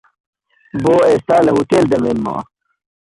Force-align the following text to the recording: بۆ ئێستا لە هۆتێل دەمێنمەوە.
بۆ 0.83 0.95
ئێستا 1.07 1.37
لە 1.45 1.51
هۆتێل 1.57 1.85
دەمێنمەوە. 1.91 2.41